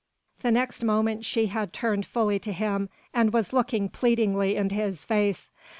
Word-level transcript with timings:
The 0.41 0.49
next 0.51 0.81
moment 0.81 1.23
she 1.25 1.45
had 1.45 1.73
turned 1.73 2.07
fully 2.07 2.39
to 2.39 2.51
him 2.51 2.89
and 3.13 3.31
was 3.31 3.53
looking 3.53 3.87
pleadingly 3.87 4.55
into 4.55 4.73
his 4.73 5.05
face. 5.05 5.51